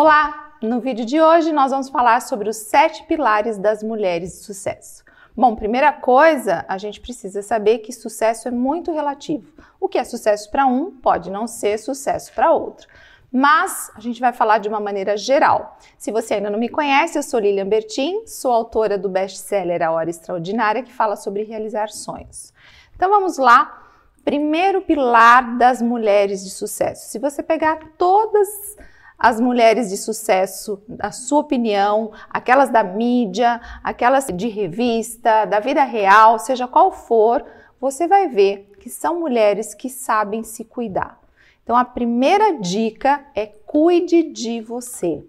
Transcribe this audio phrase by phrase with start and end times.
[0.00, 0.52] Olá!
[0.62, 5.02] No vídeo de hoje nós vamos falar sobre os sete pilares das mulheres de sucesso.
[5.36, 9.52] Bom, primeira coisa, a gente precisa saber que sucesso é muito relativo.
[9.80, 12.86] O que é sucesso para um pode não ser sucesso para outro.
[13.32, 15.76] Mas a gente vai falar de uma maneira geral.
[15.98, 19.90] Se você ainda não me conhece, eu sou Lilian Bertin, sou autora do best-seller A
[19.90, 22.54] Hora Extraordinária, que fala sobre realizar sonhos.
[22.94, 23.82] Então vamos lá.
[24.24, 27.08] Primeiro pilar das mulheres de sucesso.
[27.08, 28.76] Se você pegar todas
[29.18, 35.82] as mulheres de sucesso, na sua opinião, aquelas da mídia, aquelas de revista, da vida
[35.82, 37.44] real, seja qual for,
[37.80, 41.20] você vai ver que são mulheres que sabem se cuidar.
[41.64, 45.24] Então a primeira dica é cuide de você.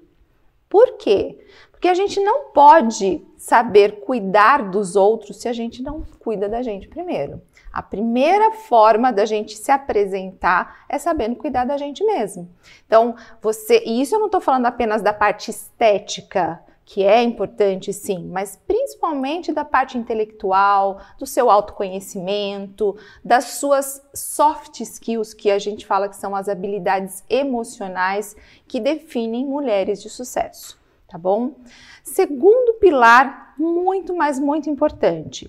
[0.70, 1.40] Por quê?
[1.72, 6.62] Porque a gente não pode saber cuidar dos outros se a gente não cuida da
[6.62, 7.42] gente primeiro.
[7.72, 12.50] A primeira forma da gente se apresentar é sabendo cuidar da gente mesmo.
[12.86, 17.94] Então, você, e isso eu não estou falando apenas da parte estética, que é importante
[17.94, 25.60] sim, mas principalmente da parte intelectual, do seu autoconhecimento, das suas soft skills, que a
[25.60, 28.36] gente fala que são as habilidades emocionais
[28.68, 30.79] que definem mulheres de sucesso,
[31.10, 31.56] tá bom?
[32.04, 35.48] Segundo pilar, muito, mas muito importante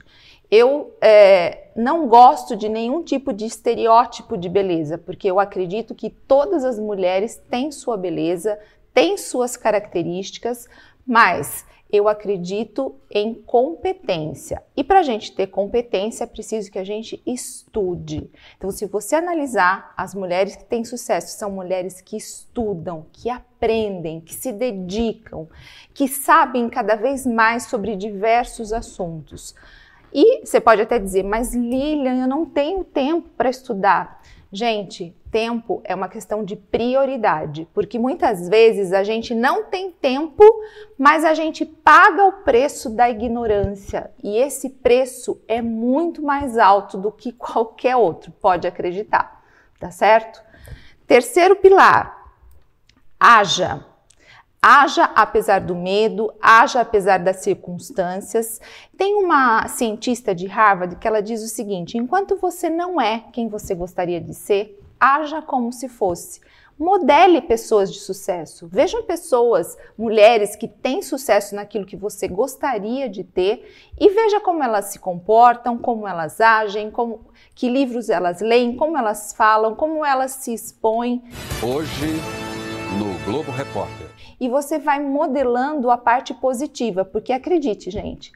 [0.50, 6.10] eu é, não gosto de nenhum tipo de estereótipo de beleza, porque eu acredito que
[6.10, 8.58] todas as mulheres têm sua beleza,
[8.92, 10.68] têm suas características,
[11.06, 14.62] mas eu acredito em competência.
[14.76, 18.30] E para a gente ter competência, é preciso que a gente estude.
[18.56, 24.20] Então, se você analisar, as mulheres que têm sucesso são mulheres que estudam, que aprendem,
[24.20, 25.48] que se dedicam,
[25.92, 29.54] que sabem cada vez mais sobre diversos assuntos.
[30.12, 34.20] E você pode até dizer, mas Lilian, eu não tenho tempo para estudar.
[34.52, 40.44] Gente, tempo é uma questão de prioridade, porque muitas vezes a gente não tem tempo,
[40.98, 44.10] mas a gente paga o preço da ignorância.
[44.22, 49.42] E esse preço é muito mais alto do que qualquer outro, pode acreditar,
[49.78, 50.42] tá certo?
[51.06, 52.26] Terceiro pilar,
[53.18, 53.86] haja.
[54.62, 58.60] Haja apesar do medo, haja apesar das circunstâncias.
[58.94, 63.48] Tem uma cientista de Harvard que ela diz o seguinte: enquanto você não é quem
[63.48, 66.40] você gostaria de ser, haja como se fosse.
[66.78, 68.68] Modele pessoas de sucesso.
[68.70, 74.62] Vejam pessoas, mulheres que têm sucesso naquilo que você gostaria de ter e veja como
[74.62, 80.04] elas se comportam, como elas agem, como, que livros elas leem, como elas falam, como
[80.04, 81.22] elas se expõem.
[81.62, 82.06] Hoje,
[82.98, 84.10] no Globo Repórter
[84.40, 88.32] e você vai modelando a parte positiva, porque acredite, gente,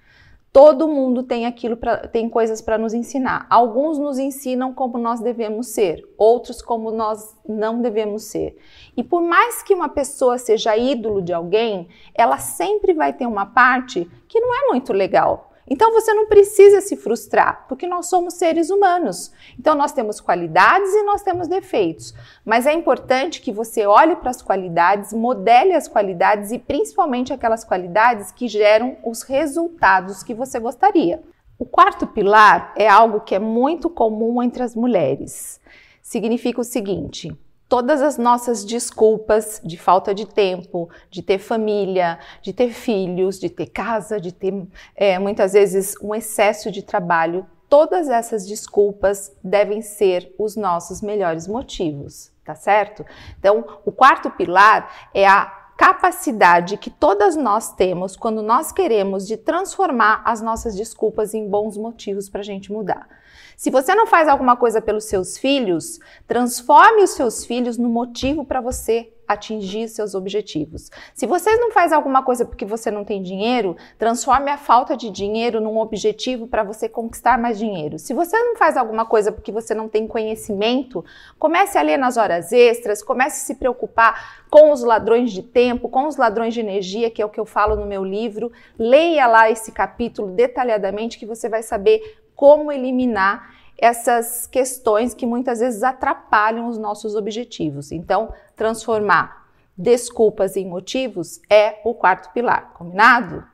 [0.54, 3.44] todo mundo tem aquilo pra, tem coisas para nos ensinar.
[3.50, 8.56] Alguns nos ensinam como nós devemos ser, outros como nós não devemos ser.
[8.96, 13.46] E por mais que uma pessoa seja ídolo de alguém, ela sempre vai ter uma
[13.46, 15.50] parte que não é muito legal.
[15.66, 19.32] Então você não precisa se frustrar, porque nós somos seres humanos.
[19.58, 22.14] Então nós temos qualidades e nós temos defeitos.
[22.44, 27.64] Mas é importante que você olhe para as qualidades, modele as qualidades e principalmente aquelas
[27.64, 31.22] qualidades que geram os resultados que você gostaria.
[31.58, 35.60] O quarto pilar é algo que é muito comum entre as mulheres.
[36.02, 37.34] Significa o seguinte:
[37.68, 43.48] todas as nossas desculpas de falta de tempo, de ter família, de ter filhos, de
[43.48, 49.82] ter casa, de ter é, muitas vezes um excesso de trabalho, todas essas desculpas devem
[49.82, 53.04] ser os nossos melhores motivos, tá certo?
[53.38, 59.36] Então, o quarto pilar é a capacidade que todas nós temos quando nós queremos de
[59.36, 63.08] transformar as nossas desculpas em bons motivos para a gente mudar.
[63.56, 68.44] Se você não faz alguma coisa pelos seus filhos, transforme os seus filhos no motivo
[68.44, 70.90] para você atingir seus objetivos.
[71.14, 75.10] Se você não faz alguma coisa porque você não tem dinheiro, transforme a falta de
[75.10, 77.98] dinheiro num objetivo para você conquistar mais dinheiro.
[77.98, 81.04] Se você não faz alguma coisa porque você não tem conhecimento,
[81.38, 85.88] comece a ler nas horas extras, comece a se preocupar com os ladrões de tempo,
[85.88, 88.52] com os ladrões de energia, que é o que eu falo no meu livro.
[88.78, 95.60] Leia lá esse capítulo detalhadamente que você vai saber como eliminar essas questões que muitas
[95.60, 97.92] vezes atrapalham os nossos objetivos.
[97.92, 99.44] Então, transformar
[99.76, 103.44] desculpas em motivos é o quarto pilar, combinado?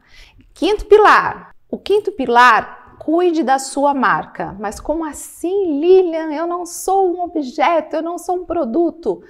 [0.53, 1.55] Quinto pilar.
[1.71, 4.55] O quinto pilar, cuide da sua marca.
[4.59, 6.33] Mas como assim, Lilian?
[6.33, 9.23] Eu não sou um objeto, eu não sou um produto.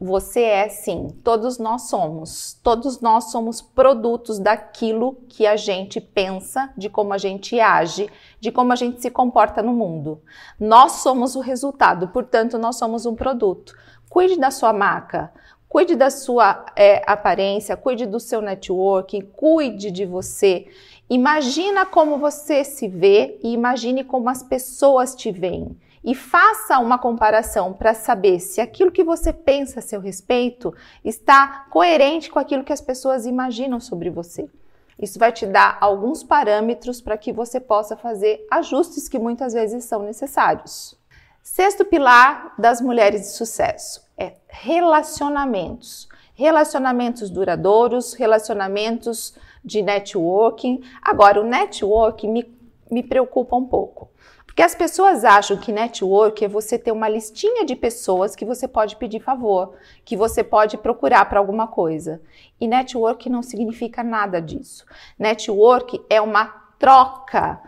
[0.00, 2.58] Você é sim, todos nós somos.
[2.62, 8.08] Todos nós somos produtos daquilo que a gente pensa, de como a gente age,
[8.40, 10.22] de como a gente se comporta no mundo.
[10.58, 13.74] Nós somos o resultado, portanto, nós somos um produto.
[14.08, 15.32] Cuide da sua marca,
[15.68, 20.66] Cuide da sua é, aparência, cuide do seu networking, cuide de você.
[21.10, 25.76] Imagina como você se vê e imagine como as pessoas te veem.
[26.04, 30.74] E faça uma comparação para saber se aquilo que você pensa a seu respeito
[31.04, 34.48] está coerente com aquilo que as pessoas imaginam sobre você.
[34.98, 39.84] Isso vai te dar alguns parâmetros para que você possa fazer ajustes que muitas vezes
[39.84, 40.98] são necessários.
[41.42, 46.08] Sexto pilar das mulheres de sucesso é relacionamentos.
[46.34, 49.34] Relacionamentos duradouros, relacionamentos
[49.64, 50.82] de networking.
[51.00, 52.58] Agora, o networking me,
[52.90, 54.10] me preocupa um pouco.
[54.58, 58.66] Porque as pessoas acham que network é você ter uma listinha de pessoas que você
[58.66, 62.20] pode pedir favor, que você pode procurar para alguma coisa.
[62.60, 64.84] E network não significa nada disso.
[65.16, 66.46] Network é uma
[66.76, 67.60] troca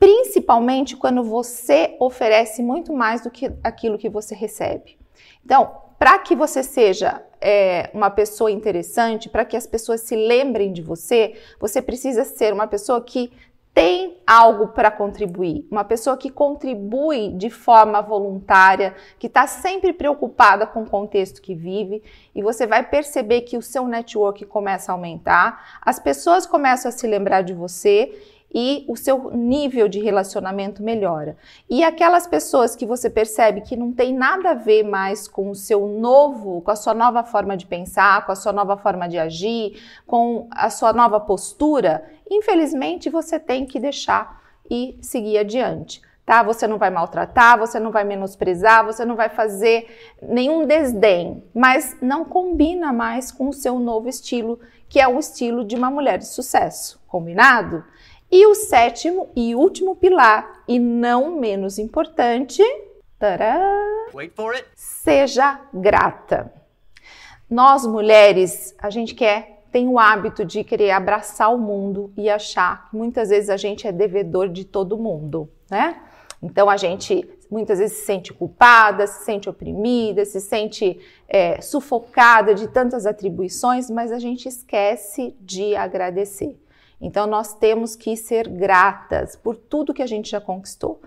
[0.00, 4.98] principalmente quando você oferece muito mais do que aquilo que você recebe.
[5.44, 10.72] Então, para que você seja é, uma pessoa interessante, para que as pessoas se lembrem
[10.72, 13.30] de você, você precisa ser uma pessoa que
[13.74, 20.66] tem algo para contribuir, uma pessoa que contribui de forma voluntária, que está sempre preocupada
[20.66, 22.02] com o contexto que vive,
[22.34, 26.92] e você vai perceber que o seu network começa a aumentar, as pessoas começam a
[26.92, 28.12] se lembrar de você
[28.54, 31.36] e o seu nível de relacionamento melhora.
[31.68, 35.54] E aquelas pessoas que você percebe que não tem nada a ver mais com o
[35.54, 39.18] seu novo, com a sua nova forma de pensar, com a sua nova forma de
[39.18, 46.02] agir, com a sua nova postura, infelizmente você tem que deixar e seguir adiante.
[46.24, 46.42] Tá?
[46.42, 49.88] Você não vai maltratar, você não vai menosprezar, você não vai fazer
[50.22, 55.64] nenhum desdém, mas não combina mais com o seu novo estilo, que é o estilo
[55.64, 57.00] de uma mulher de sucesso.
[57.08, 57.84] Combinado?
[58.34, 62.62] E o sétimo e último pilar, e não menos importante,
[64.74, 66.50] seja grata.
[67.48, 72.88] Nós mulheres, a gente quer, tem o hábito de querer abraçar o mundo e achar
[72.88, 76.00] que muitas vezes a gente é devedor de todo mundo, né?
[76.42, 82.54] Então a gente muitas vezes se sente culpada, se sente oprimida, se sente é, sufocada
[82.54, 86.58] de tantas atribuições, mas a gente esquece de agradecer.
[87.02, 91.02] Então nós temos que ser gratas por tudo que a gente já conquistou.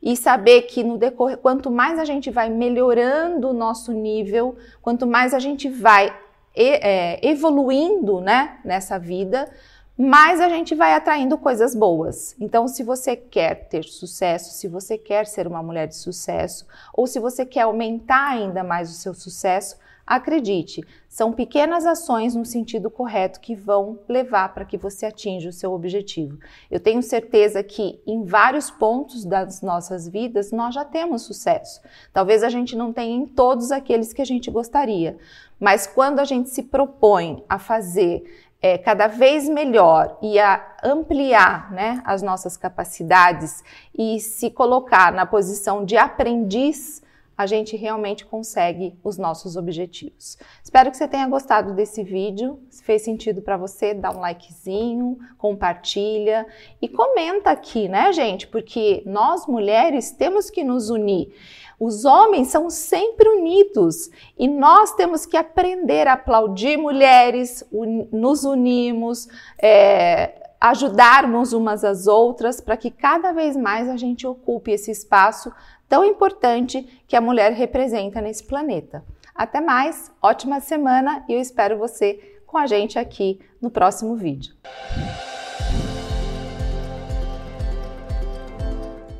[0.00, 5.06] E saber que no decorrer, quanto mais a gente vai melhorando o nosso nível, quanto
[5.06, 6.16] mais a gente vai
[6.54, 9.50] é, evoluindo né, nessa vida,
[9.98, 12.36] mais a gente vai atraindo coisas boas.
[12.38, 16.64] Então, se você quer ter sucesso, se você quer ser uma mulher de sucesso,
[16.94, 19.76] ou se você quer aumentar ainda mais o seu sucesso,
[20.08, 25.52] Acredite, são pequenas ações no sentido correto que vão levar para que você atinja o
[25.52, 26.38] seu objetivo.
[26.70, 31.82] Eu tenho certeza que em vários pontos das nossas vidas nós já temos sucesso.
[32.10, 35.18] Talvez a gente não tenha em todos aqueles que a gente gostaria,
[35.60, 38.24] mas quando a gente se propõe a fazer
[38.62, 43.62] é, cada vez melhor e a ampliar né, as nossas capacidades
[43.94, 47.02] e se colocar na posição de aprendiz,
[47.38, 50.36] a gente realmente consegue os nossos objetivos.
[50.60, 52.58] Espero que você tenha gostado desse vídeo.
[52.68, 56.44] Se fez sentido para você, dá um likezinho, compartilha
[56.82, 58.48] e comenta aqui, né, gente?
[58.48, 61.32] Porque nós mulheres temos que nos unir.
[61.78, 68.42] Os homens são sempre unidos e nós temos que aprender a aplaudir mulheres, un nos
[68.42, 74.90] unimos, é, ajudarmos umas às outras para que cada vez mais a gente ocupe esse
[74.90, 75.52] espaço
[75.88, 79.04] tão importante que a mulher representa nesse planeta.
[79.34, 84.54] Até mais, ótima semana e eu espero você com a gente aqui no próximo vídeo.